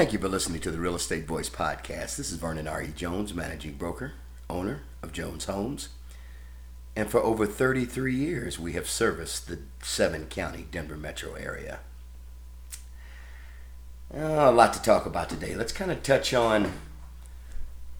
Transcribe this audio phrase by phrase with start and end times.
[0.00, 2.16] Thank you for listening to the Real Estate Voice podcast.
[2.16, 2.88] This is Vernon R.E.
[2.96, 4.14] Jones, managing broker,
[4.48, 5.90] owner of Jones Homes.
[6.96, 11.80] And for over 33 years, we have serviced the seven county Denver metro area.
[14.10, 15.54] Uh, a lot to talk about today.
[15.54, 16.72] Let's kind of touch on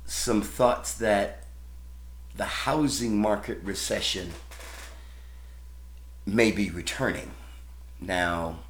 [0.06, 1.44] some thoughts that
[2.34, 4.30] the housing market recession
[6.24, 7.32] may be returning.
[8.00, 8.60] Now,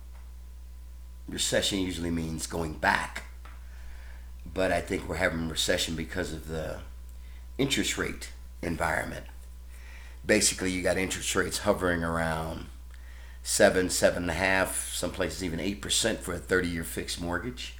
[1.30, 3.24] recession usually means going back,
[4.52, 6.80] but I think we're having recession because of the
[7.58, 9.26] interest rate environment.
[10.24, 12.66] Basically, you got interest rates hovering around
[13.42, 17.76] seven, seven and a half, some places even eight percent for a 30-year fixed mortgage,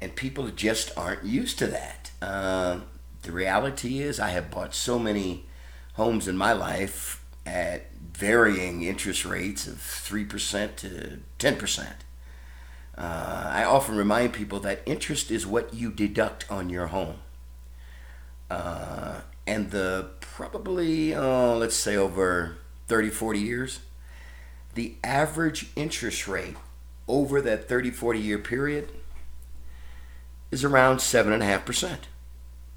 [0.00, 2.10] and people just aren't used to that.
[2.20, 2.80] Uh,
[3.22, 5.44] the reality is, I have bought so many
[5.94, 11.86] homes in my life at varying interest rates of 3% to 10%.
[12.96, 17.16] Uh, I often remind people that interest is what you deduct on your home.
[18.50, 23.80] Uh, and the probably, uh, let's say, over 30, 40 years,
[24.74, 26.56] the average interest rate
[27.06, 28.90] over that 30, 40 year period
[30.50, 31.98] is around 7.5%.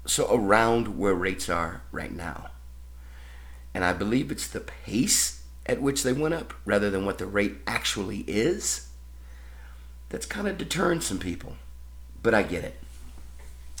[0.04, 2.50] So, around where rates are right now.
[3.74, 7.26] And I believe it's the pace at which they went up rather than what the
[7.26, 8.88] rate actually is
[10.08, 11.56] that's kind of deterring some people.
[12.22, 12.80] But I get it.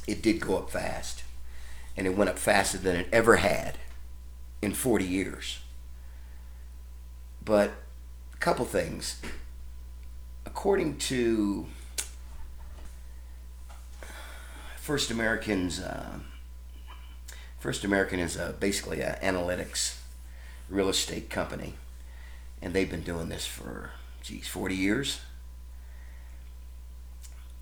[0.06, 1.24] It did go up fast.
[1.96, 3.76] And it went up faster than it ever had
[4.62, 5.58] in 40 years.
[7.44, 7.72] But
[8.32, 9.20] a couple things.
[10.46, 11.66] According to
[14.76, 16.18] First Americans, uh,
[17.62, 20.00] First American is uh, a, basically an analytics
[20.68, 21.74] real estate company,
[22.60, 25.20] and they've been doing this for, geez, 40 years.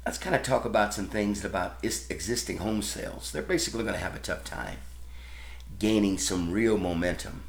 [0.06, 3.30] Let's kind of talk about some things about existing home sales.
[3.30, 4.78] They're basically going to have a tough time
[5.78, 7.42] gaining some real momentum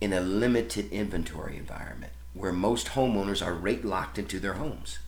[0.00, 4.98] in a limited inventory environment where most homeowners are rate locked into their homes.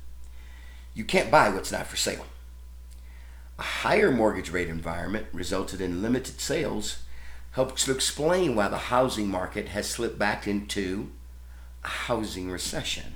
[0.93, 2.27] You can't buy what's not for sale.
[3.59, 6.99] A higher mortgage rate environment resulted in limited sales
[7.53, 11.11] helps to explain why the housing market has slipped back into
[11.83, 13.15] a housing recession.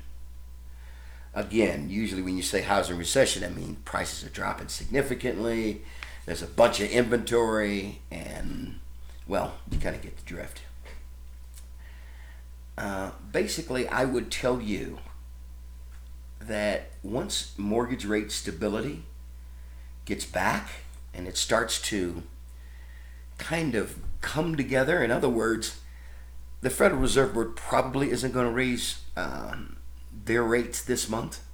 [1.35, 5.83] Again, usually when you say housing recession, I mean prices are dropping significantly,
[6.25, 8.81] there's a bunch of inventory, and
[9.27, 10.63] well, you kind of get the drift.
[12.79, 14.99] Uh, basically, I would tell you
[16.41, 19.05] that once mortgage rate stability
[20.11, 20.69] gets back
[21.15, 22.25] and it starts to
[23.39, 25.03] kind of come together.
[25.03, 25.81] In other words,
[26.61, 29.77] the Federal Reserve Board probably isn't going to raise um,
[30.13, 31.45] their rates this month.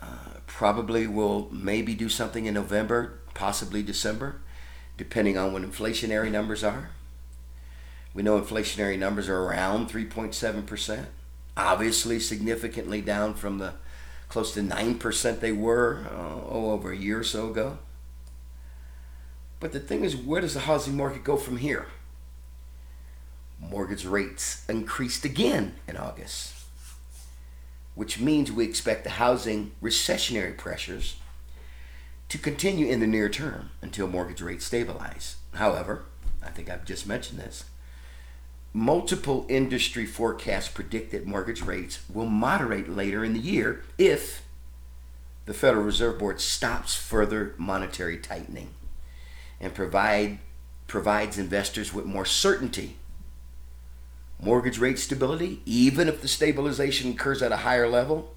[0.00, 4.40] Uh, probably will maybe do something in November, possibly December,
[4.96, 6.90] depending on what inflationary numbers are.
[8.14, 11.04] We know inflationary numbers are around 3.7%,
[11.58, 13.74] obviously significantly down from the
[14.30, 17.78] close to 9% they were uh, oh, over a year or so ago.
[19.58, 21.88] But the thing is, where does the housing market go from here?
[23.58, 26.54] Mortgage rates increased again in August,
[27.94, 31.16] which means we expect the housing recessionary pressures
[32.30, 35.36] to continue in the near term until mortgage rates stabilize.
[35.54, 36.04] However,
[36.42, 37.64] I think I've just mentioned this.
[38.72, 44.42] Multiple industry forecasts predict that mortgage rates will moderate later in the year if
[45.46, 48.70] the Federal Reserve Board stops further monetary tightening
[49.60, 50.38] and provide
[50.86, 52.96] provides investors with more certainty.
[54.40, 58.34] Mortgage rate stability, even if the stabilization occurs at a higher level,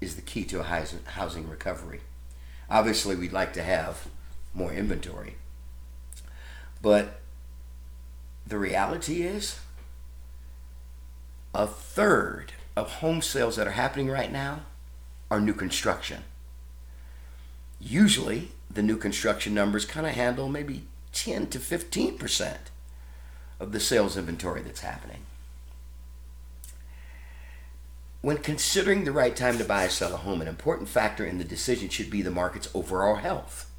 [0.00, 2.00] is the key to a housing recovery.
[2.68, 4.06] Obviously, we'd like to have
[4.52, 5.36] more inventory.
[6.82, 7.20] But
[8.46, 9.60] the reality is,
[11.54, 14.60] a third of home sales that are happening right now
[15.30, 16.24] are new construction.
[17.80, 22.56] Usually, the new construction numbers kind of handle maybe 10 to 15%
[23.60, 25.22] of the sales inventory that's happening.
[28.20, 31.38] When considering the right time to buy or sell a home, an important factor in
[31.38, 33.70] the decision should be the market's overall health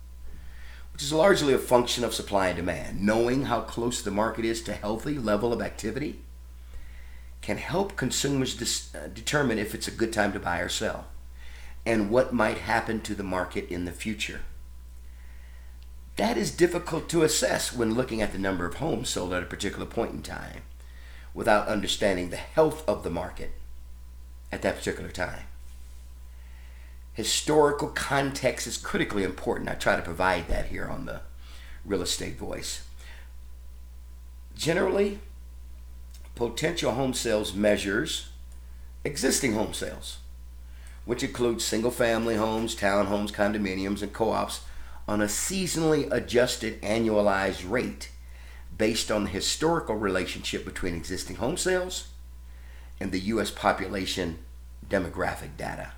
[0.95, 3.01] which is largely a function of supply and demand.
[3.01, 6.21] Knowing how close the market is to healthy level of activity
[7.41, 11.07] can help consumers dis- uh, determine if it's a good time to buy or sell
[11.85, 14.43] and what might happen to the market in the future.
[16.15, 19.47] That is difficult to assess when looking at the number of homes sold at a
[19.47, 20.61] particular point in time
[21.33, 23.51] without understanding the health of the market
[24.49, 25.43] at that particular time.
[27.15, 29.69] Historical context is critically important.
[29.69, 31.21] I try to provide that here on the
[31.85, 32.83] Real Estate Voice.
[34.55, 35.19] Generally,
[36.35, 38.29] potential home sales measures
[39.05, 40.17] existing home sales,
[41.05, 44.61] which includes single family homes, townhomes, condominiums, and co ops,
[45.07, 48.11] on a seasonally adjusted annualized rate
[48.77, 52.09] based on the historical relationship between existing home sales
[52.99, 53.51] and the U.S.
[53.51, 54.39] population
[54.89, 55.91] demographic data,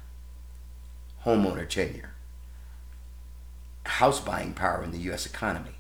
[1.28, 2.12] homeowner tenure,
[3.86, 5.26] house buying power in the U.S.
[5.26, 5.76] economy,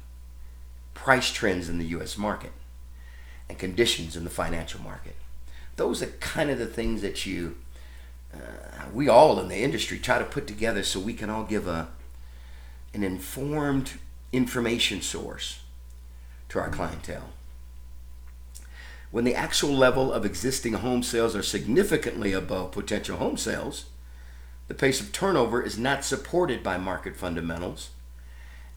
[0.94, 2.17] price trends in the U.S.
[2.17, 2.51] market,
[3.47, 5.15] and conditions in the financial market.
[5.77, 7.55] Those are kind of the things that you,
[8.33, 11.65] uh, we all in the industry try to put together so we can all give
[11.65, 11.88] a,
[12.94, 13.94] an informed
[14.33, 15.61] information source
[16.49, 17.29] to our clientele.
[19.11, 23.85] When the actual level of existing home sales are significantly above potential home sales,
[24.68, 27.92] the pace of turnover is not supported by market fundamentals,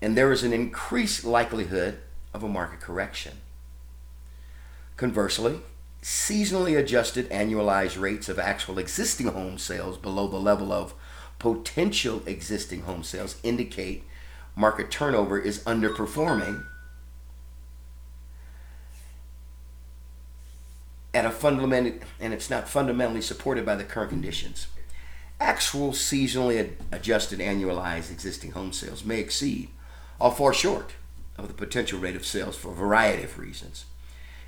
[0.00, 1.98] and there is an increased likelihood
[2.32, 3.40] of a market correction.
[4.96, 5.60] Conversely,
[6.02, 10.94] seasonally adjusted annualized rates of actual existing home sales below the level of
[11.38, 14.04] potential existing home sales indicate
[14.54, 16.64] market turnover is underperforming
[21.12, 24.68] at a fundamental and it's not fundamentally supported by the current conditions.
[25.40, 29.70] Actual seasonally adjusted annualized existing home sales may exceed
[30.18, 30.92] or fall short
[31.38, 33.86] of the potential rate of sales for a variety of reasons,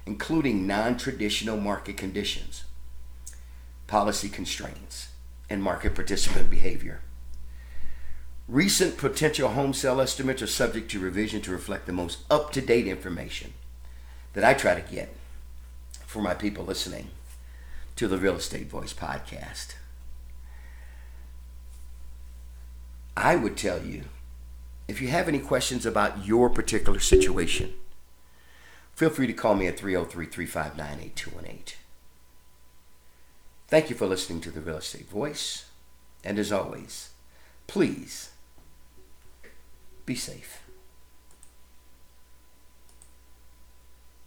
[0.05, 2.65] including non-traditional market conditions,
[3.87, 5.09] policy constraints,
[5.49, 7.01] and market participant behavior.
[8.47, 13.55] Recent potential home sale estimates are subject to revision to reflect the most up-to-date information
[14.35, 15.15] that I try to get
[16.07, 17.09] for my people listening
[17.97, 19.77] to the Real Estate Voice podcast.
[23.17, 24.05] I would tell you
[24.89, 27.75] if you have any questions about your particular situation,
[28.95, 31.79] feel free to call me at 303 359 8218.
[33.69, 35.71] Thank you for listening to the Real Estate Voice.
[36.25, 37.11] And as always,
[37.67, 38.31] please
[40.05, 40.62] be safe.